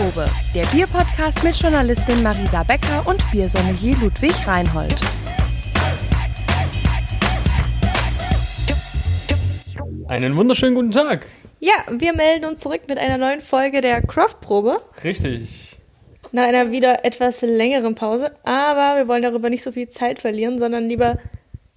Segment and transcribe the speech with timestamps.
[0.00, 4.94] Kropfprobe, der Bierpodcast mit Journalistin Marisa Becker und Biersommelier Ludwig Reinhold.
[10.08, 11.26] Einen wunderschönen guten Tag.
[11.58, 14.80] Ja, wir melden uns zurück mit einer neuen Folge der Craft-Probe.
[15.04, 15.76] Richtig.
[16.32, 18.34] Nach einer wieder etwas längeren Pause.
[18.42, 21.18] Aber wir wollen darüber nicht so viel Zeit verlieren, sondern lieber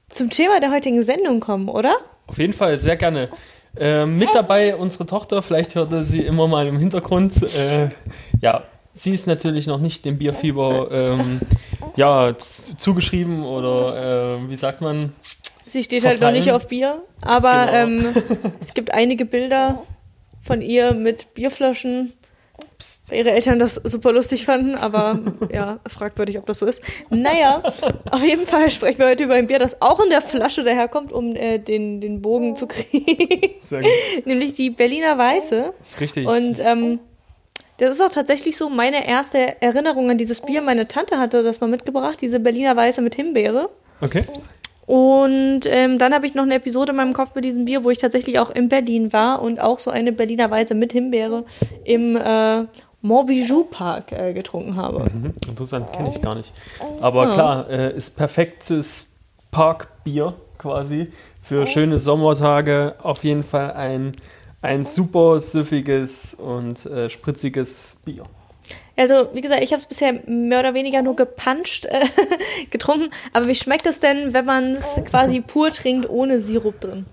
[0.07, 1.97] zum Thema der heutigen Sendung kommen, oder?
[2.27, 3.29] Auf jeden Fall, sehr gerne.
[3.77, 7.41] Äh, mit dabei unsere Tochter, vielleicht hörte sie immer mal im Hintergrund.
[7.41, 7.89] Äh,
[8.41, 8.63] ja,
[8.93, 11.39] sie ist natürlich noch nicht dem Bierfieber ähm,
[11.95, 15.13] ja, zugeschrieben oder äh, wie sagt man?
[15.65, 16.21] Sie steht verfallen.
[16.21, 18.05] halt noch nicht auf Bier, aber genau.
[18.05, 18.13] ähm,
[18.59, 19.83] es gibt einige Bilder
[20.41, 22.13] von ihr mit Bierflaschen
[22.57, 25.19] weil ihre Eltern das super lustig fanden, aber
[25.53, 26.81] ja, fragwürdig, ob das so ist.
[27.09, 27.61] Naja,
[28.11, 31.11] auf jeden Fall sprechen wir heute über ein Bier, das auch in der Flasche daherkommt,
[31.11, 33.55] um äh, den, den Bogen zu kriegen.
[33.59, 33.91] Sehr gut.
[34.25, 35.73] Nämlich die Berliner Weiße.
[35.99, 36.27] Richtig.
[36.27, 36.99] Und ähm,
[37.77, 40.61] das ist auch tatsächlich so meine erste Erinnerung an dieses Bier.
[40.61, 43.69] Meine Tante hatte das mal mitgebracht, diese Berliner Weiße mit Himbeere.
[43.99, 44.25] Okay.
[44.85, 47.89] Und ähm, dann habe ich noch eine Episode in meinem Kopf mit diesem Bier, wo
[47.89, 51.45] ich tatsächlich auch in Berlin war und auch so eine Berliner Weiße mit Himbeere
[51.85, 52.65] im äh,
[53.03, 55.09] Montbijou Park äh, getrunken habe.
[55.13, 56.53] Mhm, interessant, kenne ich gar nicht.
[57.01, 57.31] Aber ja.
[57.31, 59.07] klar, äh, ist perfektes
[59.51, 62.95] Parkbier quasi für schöne Sommertage.
[63.03, 64.13] Auf jeden Fall ein,
[64.61, 68.23] ein super süffiges und äh, spritziges Bier.
[68.95, 72.05] Also, wie gesagt, ich habe es bisher mehr oder weniger nur gepanscht äh,
[72.69, 73.09] getrunken.
[73.33, 77.05] Aber wie schmeckt es denn, wenn man es quasi pur trinkt, ohne Sirup drin?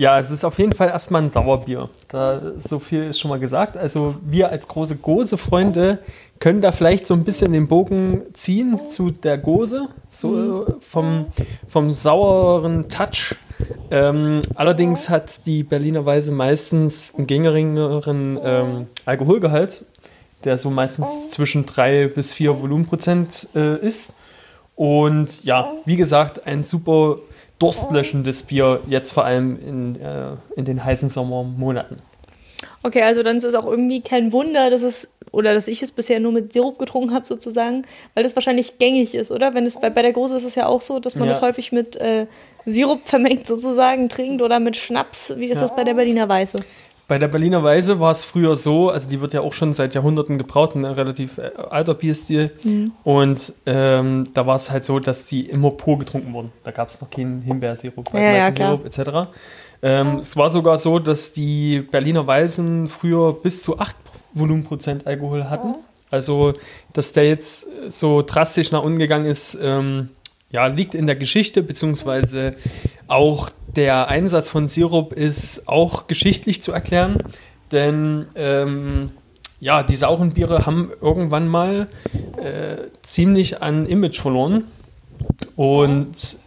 [0.00, 1.90] Ja, es ist auf jeden Fall erstmal ein Sauerbier.
[2.08, 3.76] Da, so viel ist schon mal gesagt.
[3.76, 5.98] Also wir als große Gose-Freunde
[6.38, 10.74] können da vielleicht so ein bisschen den Bogen ziehen zu der Gose, so mhm.
[10.80, 11.26] vom,
[11.68, 13.34] vom sauren Touch.
[13.90, 19.84] Ähm, allerdings hat die Berliner Weise meistens einen geringeren ähm, Alkoholgehalt
[20.44, 24.14] der so meistens zwischen 3 bis 4 Volumenprozent äh, ist.
[24.74, 27.18] Und ja, wie gesagt, ein super
[27.60, 31.98] durstlöschendes Bier, jetzt vor allem in, äh, in den heißen Sommermonaten.
[32.82, 35.92] Okay, also dann ist es auch irgendwie kein Wunder, dass es, oder dass ich es
[35.92, 37.82] bisher nur mit Sirup getrunken habe, sozusagen,
[38.14, 39.52] weil das wahrscheinlich gängig ist, oder?
[39.52, 41.32] Wenn es bei, bei der Große ist es ja auch so, dass man ja.
[41.32, 42.26] das häufig mit äh,
[42.64, 45.34] Sirup vermengt sozusagen trinkt oder mit Schnaps.
[45.36, 45.68] Wie ist ja.
[45.68, 46.58] das bei der Berliner Weiße?
[47.10, 49.96] Bei der Berliner Weise war es früher so, also die wird ja auch schon seit
[49.96, 52.52] Jahrhunderten gebraut, ein relativ äh, alter Bierstil.
[52.62, 52.92] Mhm.
[53.02, 56.52] Und ähm, da war es halt so, dass die immer pur getrunken wurden.
[56.62, 59.28] Da gab es noch keinen Himbeersirup, ja, ja, etc.
[59.82, 63.96] Ähm, es war sogar so, dass die Berliner Weisen früher bis zu 8
[64.34, 65.74] Volumenprozent Alkohol hatten.
[66.12, 66.54] Also,
[66.92, 70.10] dass der jetzt so drastisch nach unten gegangen ist, ähm,
[70.52, 72.54] ja, liegt in der Geschichte, beziehungsweise
[73.10, 77.18] auch der Einsatz von Sirup ist auch geschichtlich zu erklären,
[77.72, 79.10] denn ähm,
[79.60, 81.88] ja, die sauren Biere haben irgendwann mal
[82.36, 84.64] äh, ziemlich an Image verloren
[85.56, 86.38] und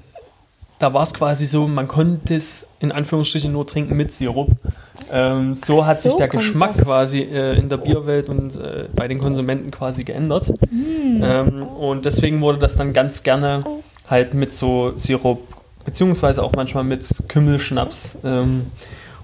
[0.80, 4.52] da war es quasi so, man konnte es in Anführungsstrichen nur trinken mit Sirup.
[5.10, 6.86] Ähm, so hat so sich der Geschmack das.
[6.86, 10.52] quasi äh, in der Bierwelt und äh, bei den Konsumenten quasi geändert.
[10.72, 11.24] Mm.
[11.24, 13.64] Ähm, und deswegen wurde das dann ganz gerne
[14.10, 15.40] halt mit so Sirup,
[15.86, 18.68] beziehungsweise auch manchmal mit Kümmelschnaps ähm,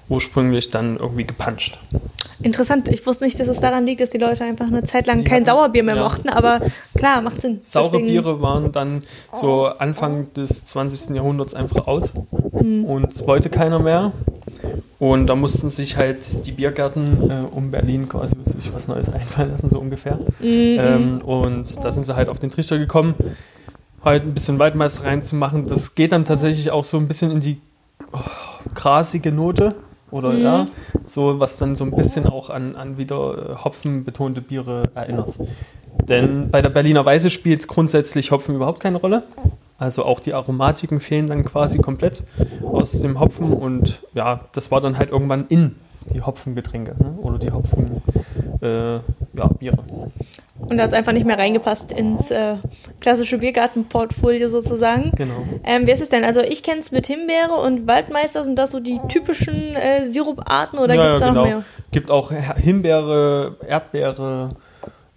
[0.09, 1.77] ursprünglich dann irgendwie gepanscht.
[2.41, 2.89] Interessant.
[2.89, 5.23] Ich wusste nicht, dass es daran liegt, dass die Leute einfach eine Zeit lang die
[5.25, 6.03] kein hatten, Sauerbier mehr ja.
[6.03, 6.61] mochten, aber
[6.95, 7.59] klar, macht Sinn.
[7.61, 8.07] Saure Deswegen.
[8.07, 9.03] Biere waren dann
[9.33, 11.15] so Anfang des 20.
[11.15, 12.11] Jahrhunderts einfach out
[12.61, 12.85] mhm.
[12.85, 14.11] und wollte keiner mehr.
[14.99, 19.51] Und da mussten sich halt die Biergärten äh, um Berlin quasi sich was Neues einfallen
[19.51, 20.15] lassen, so ungefähr.
[20.39, 20.77] Mhm.
[20.79, 23.15] Ähm, und da sind sie halt auf den Trichter gekommen
[24.03, 25.67] halt ein bisschen Waldmeister reinzumachen.
[25.67, 27.61] Das geht dann tatsächlich auch so ein bisschen in die
[28.11, 28.19] oh,
[28.73, 29.75] grasige Note.
[30.11, 30.41] Oder mhm.
[30.41, 30.67] ja,
[31.05, 35.37] so was dann so ein bisschen auch an, an wieder äh, Hopfen betonte Biere erinnert.
[36.07, 39.23] Denn bei der Berliner Weise spielt grundsätzlich Hopfen überhaupt keine Rolle.
[39.77, 42.23] Also auch die Aromatiken fehlen dann quasi komplett
[42.63, 45.75] aus dem Hopfen und ja, das war dann halt irgendwann in
[46.13, 47.17] die Hopfengetränke ne?
[47.21, 48.01] oder die Hopfen
[48.61, 49.77] äh, ja, Biere.
[50.69, 52.55] Und da hat es einfach nicht mehr reingepasst ins äh,
[52.99, 55.11] klassische Biergartenportfolio sozusagen.
[55.15, 55.43] Genau.
[55.63, 56.23] Ähm, wie ist es denn?
[56.23, 58.43] Also ich kenne es mit Himbeere und Waldmeister.
[58.43, 61.41] Sind das so die typischen äh, Siruparten oder ja, gibt es da genau.
[61.41, 61.63] noch mehr?
[61.91, 64.51] Gibt auch Himbeere, Erdbeere,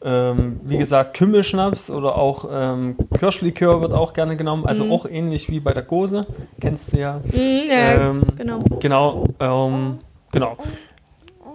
[0.05, 4.67] ähm, wie gesagt Kümmelschnaps oder auch ähm, Kirschlikör wird auch gerne genommen.
[4.67, 4.93] Also mhm.
[4.93, 6.27] auch ähnlich wie bei der Gose.
[6.61, 7.21] Kennst du ja.
[7.25, 8.59] Mhm, ja ähm, genau.
[8.81, 9.25] Genau.
[9.39, 9.99] Ähm,
[10.33, 10.57] genau.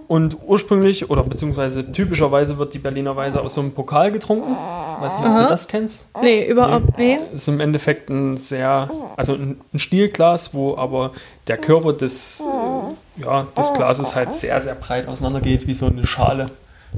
[0.08, 4.56] Und ursprünglich oder beziehungsweise typischerweise wird die Berliner Weise aus so einem Pokal getrunken.
[5.02, 5.44] Weiß nicht, ob Aha.
[5.44, 6.08] du das kennst.
[6.22, 7.18] Nee, überhaupt nee.
[7.18, 7.34] nee.
[7.34, 11.12] Ist im Endeffekt ein sehr, also ein, Stielglas, wo aber
[11.48, 15.88] der Körper des, äh, ja, des Glases halt sehr, sehr breit auseinander geht, wie so
[15.88, 16.52] eine Schale.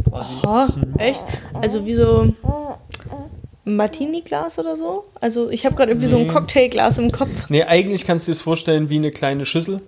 [0.08, 0.34] quasi.
[0.46, 0.94] Oh, mhm.
[1.00, 1.26] echt?
[1.54, 2.32] Also wie so
[3.66, 5.06] Martini-Glas oder so?
[5.20, 6.12] Also ich habe gerade irgendwie nee.
[6.12, 7.30] so ein Cocktailglas im Kopf.
[7.50, 9.82] Nee, eigentlich kannst du dir das vorstellen wie eine kleine Schüssel,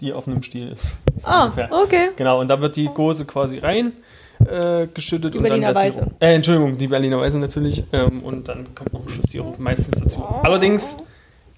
[0.00, 0.88] die auf einem Stiel ist.
[1.16, 1.70] ist ah, ungefähr.
[1.72, 2.10] okay.
[2.16, 3.92] Genau, und da wird die Gose quasi rein
[4.40, 5.34] äh, geschüttet.
[5.34, 6.06] Die und Berliner dann Weiße.
[6.20, 7.84] Äh, Entschuldigung, die Berliner Weiße natürlich.
[7.92, 10.24] Ähm, und dann kommt noch Schuss Sirup meistens dazu.
[10.42, 10.96] Allerdings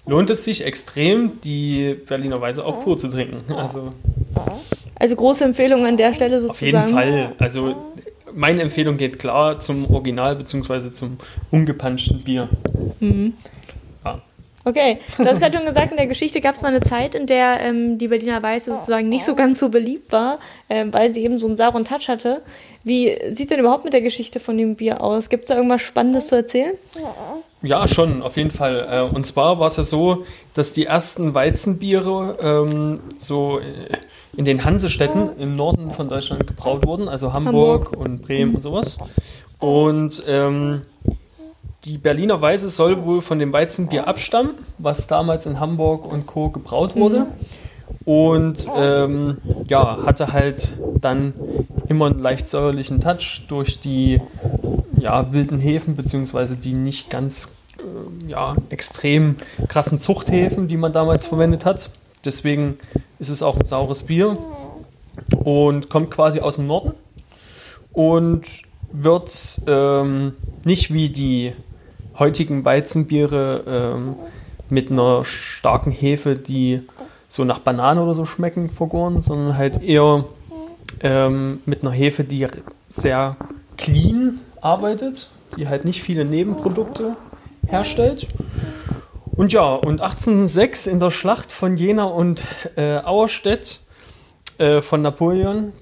[0.06, 3.53] lohnt es sich extrem, die Berliner Weiße auch pur zu trinken.
[3.55, 3.93] Also,
[4.94, 6.77] also große Empfehlung an der Stelle sozusagen.
[6.77, 7.32] Auf jeden Fall.
[7.39, 7.75] Also
[8.35, 10.93] meine Empfehlung geht klar zum Original bzw.
[10.93, 11.17] zum
[11.50, 12.49] ungepanschten Bier.
[13.00, 13.32] Mhm.
[14.67, 17.29] Okay, du hast gerade schon gesagt, in der Geschichte gab es mal eine Zeit, in
[17.29, 21.23] der ähm, die Berliner Weiße sozusagen nicht so ganz so beliebt war, ähm, weil sie
[21.23, 22.43] eben so einen sauren Touch hatte.
[22.83, 25.29] Wie sieht es denn überhaupt mit der Geschichte von dem Bier aus?
[25.29, 26.75] Gibt es da irgendwas Spannendes zu erzählen?
[27.63, 28.89] Ja, schon, auf jeden Fall.
[28.91, 30.25] Äh, und zwar war es ja so,
[30.55, 33.61] dass die ersten Weizenbiere ähm, so
[34.37, 38.05] in den Hansestädten im Norden von Deutschland gebraut wurden, also Hamburg, Hamburg.
[38.05, 38.99] und Bremen und sowas.
[39.61, 40.83] Und ähm,
[41.87, 46.50] die Berliner Weiße soll wohl von dem Weizenbier abstammen, was damals in Hamburg und Co.
[46.50, 47.21] gebraut wurde.
[47.21, 47.27] Mhm.
[48.05, 49.38] Und ähm,
[49.69, 51.33] ja, hatte halt dann
[51.88, 54.21] immer einen leicht säuerlichen Touch durch die
[54.99, 59.37] ja, wilden Hefen, beziehungsweise die nicht ganz äh, ja, extrem
[59.69, 61.91] krassen Zuchthäfen, die man damals verwendet hat.
[62.25, 62.79] Deswegen
[63.21, 64.37] ist es auch ein saures Bier
[65.44, 66.93] und kommt quasi aus dem Norden
[67.93, 68.62] und
[68.93, 70.32] wird ähm,
[70.65, 71.53] nicht wie die
[72.19, 74.15] heutigen Weizenbiere ähm,
[74.69, 76.83] mit einer starken Hefe, die
[77.29, 80.25] so nach Banane oder so schmecken, vergoren, sondern halt eher
[81.01, 82.47] ähm, mit einer Hefe, die
[82.89, 83.37] sehr
[83.77, 87.17] clean arbeitet, die halt nicht viele Nebenprodukte
[87.67, 88.29] herstellt.
[89.37, 92.43] Und ja, und 1806 in der Schlacht von Jena und
[92.77, 93.81] äh, Auerstedt
[94.59, 95.73] äh, von Napoleon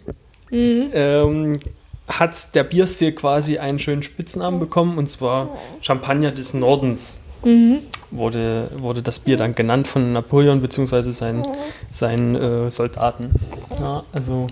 [0.50, 0.90] mhm.
[0.92, 1.60] ähm,
[2.06, 7.16] hat der Bierstil quasi einen schönen Spitznamen bekommen und zwar Champagner des Nordens.
[7.44, 7.78] Mhm.
[8.10, 11.10] Wurde, wurde das Bier dann genannt von Napoleon bzw.
[11.10, 11.44] seinen,
[11.90, 13.30] seinen äh, Soldaten.
[13.78, 14.46] Ja, also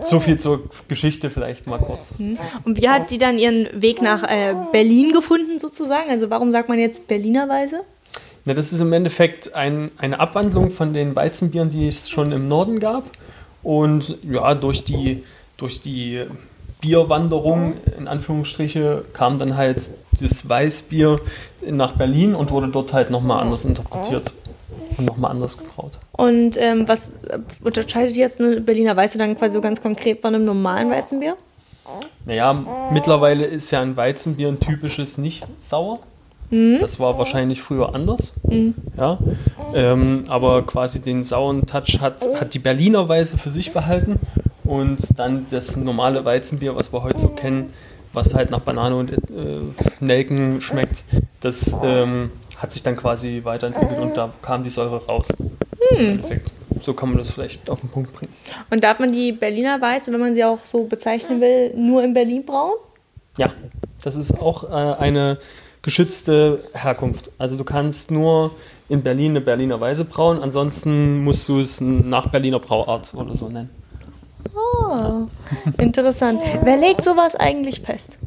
[0.00, 2.18] so viel zur Geschichte vielleicht mal kurz.
[2.18, 2.38] Mhm.
[2.64, 6.10] Und wie hat die dann ihren Weg nach äh, Berlin gefunden sozusagen?
[6.10, 7.82] Also warum sagt man jetzt Berlinerweise?
[8.44, 12.48] Na, das ist im Endeffekt ein, eine Abwandlung von den Weizenbieren, die es schon im
[12.48, 13.04] Norden gab.
[13.62, 15.22] Und ja, durch die
[15.62, 16.24] durch die
[16.80, 21.20] Bierwanderung, in Anführungsstriche, kam dann halt das Weißbier
[21.70, 24.34] nach Berlin und wurde dort halt nochmal anders interpretiert
[24.98, 25.92] und nochmal anders gebraut.
[26.10, 27.12] Und ähm, was
[27.62, 31.36] unterscheidet jetzt eine Berliner Weiße dann quasi so ganz konkret von einem normalen Weizenbier?
[32.26, 36.00] Naja, mittlerweile ist ja ein Weizenbier ein typisches nicht sauer.
[36.50, 36.78] Mhm.
[36.80, 38.32] Das war wahrscheinlich früher anders.
[38.48, 38.74] Mhm.
[38.98, 39.18] Ja.
[39.74, 44.18] Ähm, aber quasi den sauren Touch hat, hat die Berliner Weiße für sich behalten
[44.72, 47.74] und dann das normale Weizenbier, was wir heute so kennen,
[48.14, 49.16] was halt nach Banane und äh,
[50.00, 51.04] Nelken schmeckt,
[51.40, 55.28] das ähm, hat sich dann quasi weiterentwickelt und da kam die Säure raus.
[55.90, 56.20] Hm.
[56.20, 56.52] Perfekt.
[56.80, 58.32] So kann man das vielleicht auf den Punkt bringen.
[58.70, 62.14] Und darf man die Berliner Weiße, wenn man sie auch so bezeichnen will, nur in
[62.14, 62.76] Berlin brauen?
[63.36, 63.52] Ja,
[64.02, 65.38] das ist auch äh, eine
[65.82, 67.30] geschützte Herkunft.
[67.36, 68.52] Also du kannst nur
[68.88, 73.50] in Berlin eine Berliner Weiße brauen, ansonsten musst du es nach Berliner Brauart oder so
[73.50, 73.81] nennen.
[75.78, 76.40] Interessant.
[76.62, 78.18] Wer legt sowas eigentlich fest?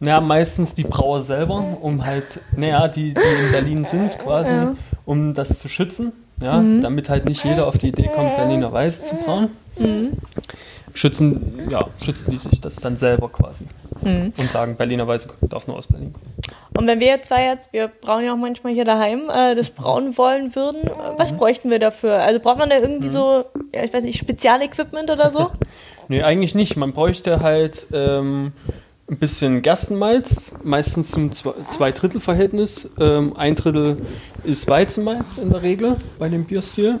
[0.00, 4.76] Naja, meistens die Brauer selber, um halt, naja, die, die in Berlin sind quasi, ja.
[5.04, 6.80] um das zu schützen, ja, mhm.
[6.80, 9.50] damit halt nicht jeder auf die Idee kommt, Berliner Weiße zu brauen.
[9.76, 10.12] Mhm.
[10.94, 13.64] Schützen, ja, schützen die sich das dann selber quasi
[14.02, 14.32] mhm.
[14.36, 16.32] und sagen, Berliner Weiße darf nur aus Berlin kommen.
[16.76, 20.16] Und wenn wir zwei jetzt, wir brauen ja auch manchmal hier daheim, äh, das brauen
[20.16, 21.38] wollen würden, was mhm.
[21.38, 22.22] bräuchten wir dafür?
[22.22, 23.12] Also braucht man da irgendwie mhm.
[23.12, 25.50] so, ja, ich weiß nicht, Spezialequipment oder so?
[26.08, 26.76] nee, eigentlich nicht.
[26.76, 28.52] Man bräuchte halt ähm,
[29.10, 32.90] ein bisschen Gerstenmalz, meistens zum Zwei-Drittel-Verhältnis.
[33.00, 33.98] Ähm, ein Drittel
[34.44, 37.00] ist Weizenmalz in der Regel bei dem Bierstil.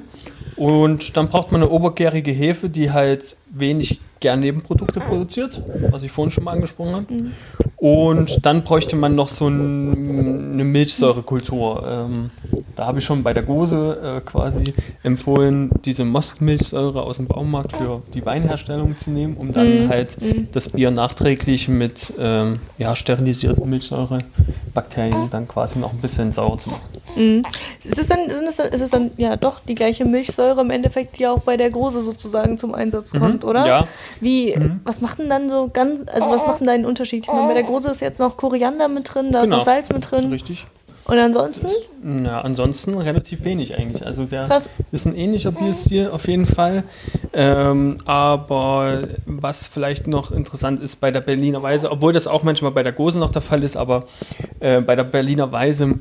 [0.56, 6.10] Und dann braucht man eine obergärige Hefe, die halt wenig gern Nebenprodukte produziert, was ich
[6.10, 7.12] vorhin schon mal angesprochen habe.
[7.12, 7.32] Mhm.
[7.76, 11.86] Und dann bräuchte man noch so ein, eine Milchsäurekultur.
[11.88, 12.30] Ähm,
[12.76, 17.76] da habe ich schon bei der Gose äh, quasi empfohlen, diese Mostmilchsäure aus dem Baumarkt
[17.76, 19.88] für die Weinherstellung zu nehmen, um dann mhm.
[19.88, 20.48] halt mhm.
[20.52, 26.70] das Bier nachträglich mit ähm, ja, sterilisierten Milchsäurebakterien dann quasi noch ein bisschen sauer zu
[26.70, 26.82] machen.
[27.16, 27.42] Mhm.
[27.84, 31.18] Ist, es dann, ist, es ist es dann ja doch die gleiche Milchsäure im Endeffekt,
[31.18, 33.18] die auch bei der Gose sozusagen zum Einsatz mhm.
[33.18, 33.66] kommt, oder?
[33.66, 33.88] Ja.
[34.20, 34.80] Wie, mhm.
[34.84, 37.24] was macht denn dann so ganz, also was macht denn da einen Unterschied?
[37.24, 39.56] Ich meine, bei der Gose ist jetzt noch Koriander mit drin, da genau.
[39.56, 40.30] ist noch Salz mit drin.
[40.30, 40.66] Richtig.
[41.08, 41.68] Und ansonsten?
[42.02, 44.04] Na, ansonsten relativ wenig eigentlich.
[44.04, 44.68] Also der Krass.
[44.92, 46.84] ist ein ähnlicher Bierstil auf jeden Fall.
[47.32, 52.72] Ähm, aber was vielleicht noch interessant ist bei der Berliner Weise, obwohl das auch manchmal
[52.72, 54.04] bei der Gose noch der Fall ist, aber
[54.60, 55.98] äh, bei der Berliner Weise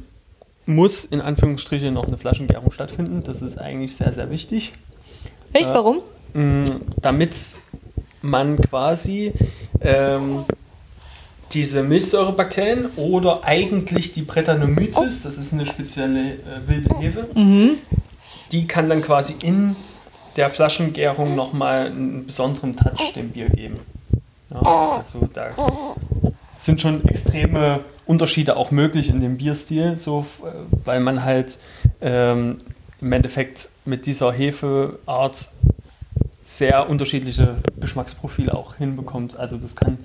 [0.66, 3.24] muss in Anführungsstrichen noch eine Flaschengärung stattfinden.
[3.24, 4.74] Das ist eigentlich sehr, sehr wichtig.
[5.54, 5.70] Echt?
[5.70, 6.02] Äh, Warum?
[7.02, 7.56] Damit
[8.22, 9.32] man quasi
[9.80, 10.44] ähm,
[11.52, 17.78] diese Milchsäurebakterien oder eigentlich die Brettanomyces, das ist eine spezielle äh, wilde Hefe, mhm.
[18.52, 19.76] die kann dann quasi in
[20.36, 23.80] der Flaschengärung nochmal einen besonderen Touch dem Bier geben.
[24.50, 25.50] Ja, also da
[26.58, 30.50] sind schon extreme Unterschiede auch möglich in dem Bierstil, so, äh,
[30.86, 31.58] weil man halt
[32.02, 32.58] ähm,
[33.02, 35.50] im Endeffekt mit dieser Hefeart
[36.48, 39.38] sehr unterschiedliche Geschmacksprofile auch hinbekommt.
[39.38, 39.98] Also das kann,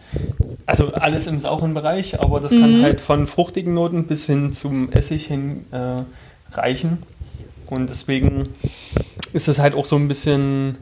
[0.66, 2.61] also alles im sauren Bereich, aber das mhm.
[2.61, 6.02] kann halt von fruchtigen Noten bis hin zum Essig hin äh,
[6.50, 7.04] reichen.
[7.66, 8.49] Und deswegen
[9.32, 10.78] ist es halt auch so ein bisschen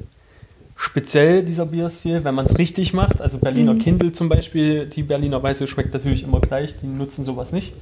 [0.76, 3.21] speziell, dieser Bierstil, wenn man es richtig macht.
[3.21, 3.81] Also Berliner mhm.
[3.81, 7.75] Kindle zum Beispiel, die Berliner Weiße schmeckt natürlich immer gleich, die nutzen sowas nicht.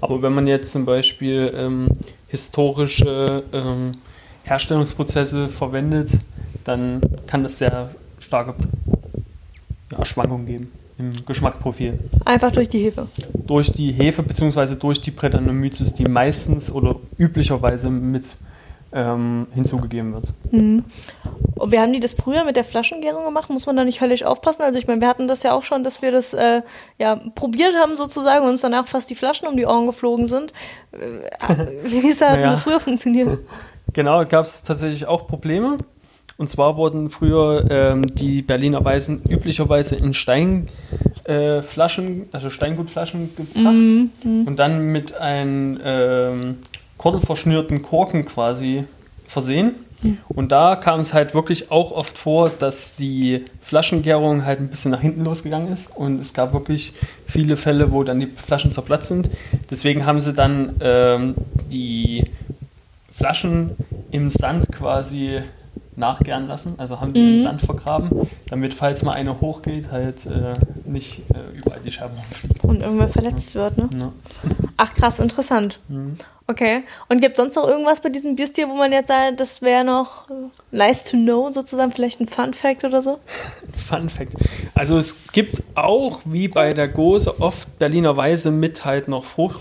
[0.00, 1.88] Aber wenn man jetzt zum Beispiel ähm,
[2.28, 3.96] historische ähm,
[4.44, 6.20] Herstellungsprozesse verwendet,
[6.64, 8.54] dann kann das sehr starke
[9.90, 11.98] ja, Schwankungen geben im Geschmackprofil.
[12.24, 13.08] Einfach durch die Hefe?
[13.46, 14.76] Durch die Hefe bzw.
[14.76, 18.24] durch die Brettanomyces, die meistens oder üblicherweise mit
[18.92, 20.28] ähm, hinzugegeben wird.
[20.52, 20.84] Mhm.
[21.56, 24.22] Und wir haben die das früher mit der Flaschengärung gemacht, muss man da nicht höllisch
[24.22, 24.62] aufpassen?
[24.62, 26.62] Also ich meine, wir hatten das ja auch schon, dass wir das äh,
[26.98, 30.52] ja, probiert haben sozusagen und uns danach fast die Flaschen um die Ohren geflogen sind.
[30.92, 31.28] Äh,
[31.82, 32.50] wie ist naja.
[32.50, 33.40] das früher funktioniert?
[33.92, 35.78] Genau, gab es tatsächlich auch Probleme.
[36.36, 44.24] Und zwar wurden früher ähm, die Berliner Weißen üblicherweise in Steinflaschen, äh, also Steingutflaschen gebracht
[44.24, 46.56] mm, und dann mit einem ähm,
[46.98, 48.84] kordelverschnürten Korken quasi
[49.26, 49.74] versehen.
[50.28, 54.90] Und da kam es halt wirklich auch oft vor, dass die Flaschengärung halt ein bisschen
[54.90, 56.92] nach hinten losgegangen ist und es gab wirklich
[57.26, 59.30] viele Fälle, wo dann die Flaschen zerplatzt sind.
[59.70, 61.34] Deswegen haben sie dann ähm,
[61.72, 62.24] die
[63.10, 63.70] Flaschen
[64.10, 65.40] im Sand quasi
[65.96, 67.36] nachgären lassen, also haben die mhm.
[67.36, 72.16] im Sand vergraben, damit, falls mal eine hochgeht, halt äh, nicht äh, überall die Scherben
[72.16, 72.60] rumfliegen.
[72.62, 73.62] Und irgendwer verletzt ja.
[73.62, 73.88] wird, ne?
[73.98, 74.12] Ja.
[74.76, 75.78] Ach krass, interessant.
[75.88, 76.16] Mhm.
[76.46, 76.82] Okay.
[77.08, 79.84] Und gibt es sonst noch irgendwas bei diesem Bierstil, wo man jetzt sagt, das wäre
[79.84, 80.28] noch
[80.70, 83.18] nice to know, sozusagen, vielleicht ein Fun Fact oder so?
[83.74, 84.34] Fun Fact.
[84.74, 89.60] Also es gibt auch, wie bei der Gose, oft Berliner Weise mit halt noch Frucht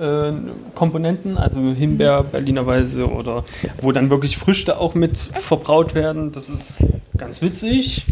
[0.00, 0.32] äh,
[0.74, 3.44] Komponenten, also Himbeer, Berliner Weise oder
[3.80, 6.32] wo dann wirklich Früchte auch mit verbraut werden.
[6.32, 6.78] Das ist
[7.16, 8.06] ganz witzig.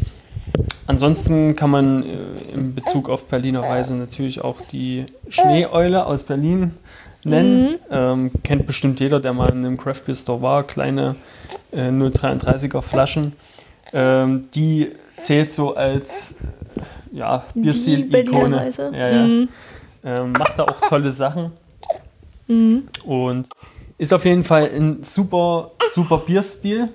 [0.86, 6.72] Ansonsten kann man äh, in Bezug auf Berliner Weise natürlich auch die Schneeeule aus Berlin
[7.24, 7.72] nennen.
[7.72, 7.76] Mhm.
[7.90, 10.64] Ähm, kennt bestimmt jeder, der mal in einem Craft Beer Store war.
[10.64, 11.16] Kleine
[11.72, 13.32] äh, 0,33er Flaschen.
[13.92, 16.34] Ähm, die zählt so als
[17.12, 18.70] ja, Bierstil-Ikone.
[18.92, 19.26] Ja, ja.
[19.26, 19.48] Mhm.
[20.04, 21.52] Ähm, macht da auch tolle Sachen.
[22.48, 22.88] Mhm.
[23.04, 23.48] Und
[23.98, 26.88] ist auf jeden Fall ein super, super Bierstil,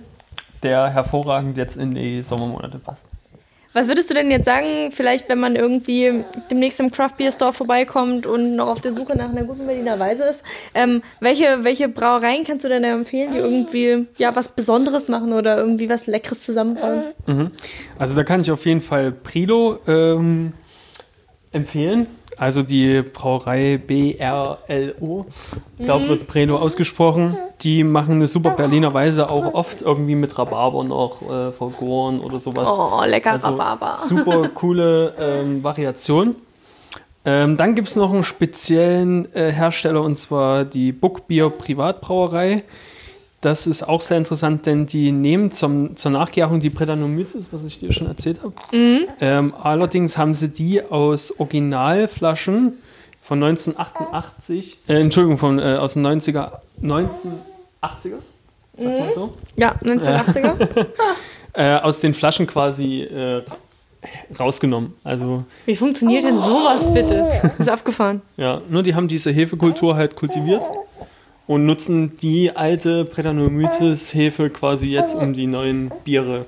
[0.61, 3.05] der hervorragend jetzt in die Sommermonate passt.
[3.73, 7.51] Was würdest du denn jetzt sagen, vielleicht wenn man irgendwie demnächst im Craft Beer Store
[7.51, 10.43] vorbeikommt und noch auf der Suche nach einer guten Berliner Weise ist,
[10.75, 15.57] ähm, welche, welche Brauereien kannst du denn empfehlen, die irgendwie ja was Besonderes machen oder
[15.57, 17.05] irgendwie was Leckeres zusammenbauen?
[17.25, 17.51] Mhm.
[17.97, 20.53] Also da kann ich auf jeden Fall Prilo ähm,
[21.51, 22.05] empfehlen.
[22.37, 25.25] Also die Brauerei BRLO,
[25.77, 27.37] ich glaube, wird Breno ausgesprochen.
[27.61, 32.39] Die machen eine super Berliner Weise auch oft irgendwie mit Rhabarber noch äh, vergoren oder
[32.39, 32.67] sowas.
[32.67, 33.97] Oh, lecker also Rhabarber.
[34.07, 36.35] Super coole ähm, Variation.
[37.25, 42.63] Ähm, dann gibt es noch einen speziellen äh, Hersteller und zwar die Bookbier Privatbrauerei.
[43.43, 47.77] Das ist auch sehr interessant, denn die nehmen zum, zur Nachgärung die Brettanomyces, was ich
[47.77, 48.53] dir schon erzählt habe.
[48.71, 49.01] Mhm.
[49.19, 52.77] Ähm, allerdings haben sie die aus Originalflaschen
[53.21, 58.19] von 1988, äh, Entschuldigung, von, äh, aus den 90er, 1980er?
[58.77, 59.33] Sagt man so?
[59.57, 60.85] Ja, 1980er.
[61.53, 63.43] äh, aus den Flaschen quasi äh,
[64.39, 64.93] rausgenommen.
[65.03, 67.29] Also, Wie funktioniert denn sowas bitte?
[67.57, 68.21] ist abgefahren.
[68.37, 70.63] Ja, nur die haben diese Hefekultur halt kultiviert
[71.53, 76.47] und nutzen die alte Brettanomyces-Hefe quasi jetzt, um die neuen Biere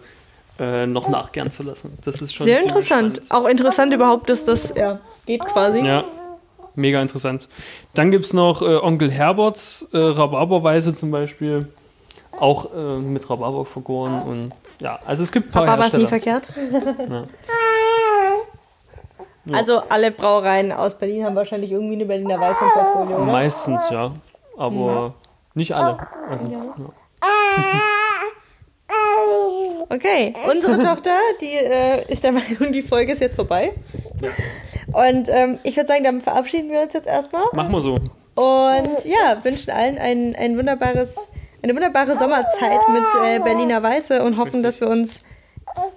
[0.60, 1.96] äh, noch nachgären zu lassen.
[2.04, 3.22] Das ist schon sehr interessant.
[3.24, 3.32] Spannend.
[3.32, 5.86] Auch interessant überhaupt, dass das ja, geht quasi.
[5.86, 6.06] Ja,
[6.74, 7.50] mega interessant.
[7.94, 11.68] Dann gibt es noch äh, Onkel Herberts äh, Rhabarberweise zum Beispiel.
[12.32, 16.08] Auch äh, mit Rhabarber vergoren und ja, also es gibt ein paar Rhabarber ist nie
[16.08, 16.48] verkehrt.
[17.10, 17.28] ja.
[19.54, 23.32] Also alle Brauereien aus Berlin haben wahrscheinlich irgendwie eine Berliner Weiße im Portfolio, oder?
[23.32, 24.12] Meistens, ja
[24.58, 25.14] aber ja.
[25.54, 25.98] nicht alle.
[26.30, 26.76] Also, ja.
[29.90, 33.74] Okay, unsere Tochter, die äh, ist der Meinung, die Folge ist jetzt vorbei.
[34.92, 37.44] Und ähm, ich würde sagen, dann verabschieden wir uns jetzt erstmal.
[37.54, 37.96] Machen wir so.
[38.36, 41.16] Und ja, wünschen allen ein, ein wunderbares,
[41.62, 44.64] eine wunderbare Sommerzeit mit äh, Berliner Weiße und hoffen, Richtig.
[44.64, 45.22] dass wir uns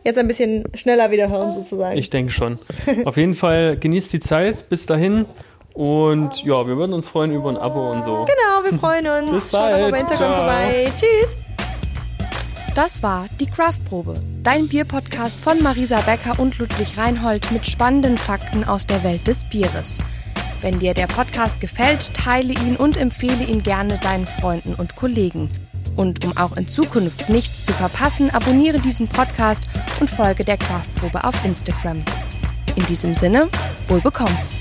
[0.05, 1.97] jetzt ein bisschen schneller wieder hören, sozusagen.
[1.97, 2.59] Ich denke schon.
[3.05, 4.69] Auf jeden Fall genießt die Zeit.
[4.69, 5.27] Bis dahin.
[5.79, 8.25] Und ja, wir würden uns freuen über ein Abo und so.
[8.25, 9.31] Genau, wir freuen uns.
[9.31, 9.71] Bis bald.
[9.71, 10.37] Schaut mal bei Instagram Ciao.
[10.37, 10.93] vorbei.
[10.99, 11.37] Tschüss.
[12.75, 18.65] Das war die Craftprobe, dein Bierpodcast von Marisa Becker und Ludwig Reinhold mit spannenden Fakten
[18.65, 20.01] aus der Welt des Bieres.
[20.63, 25.49] Wenn dir der Podcast gefällt, teile ihn und empfehle ihn gerne deinen Freunden und Kollegen.
[25.95, 29.63] Und um auch in Zukunft nichts zu verpassen, abonniere diesen Podcast
[30.01, 32.03] und folge der Craftprobe auf Instagram.
[32.75, 33.49] In diesem Sinne,
[33.87, 34.59] wohl bekommst.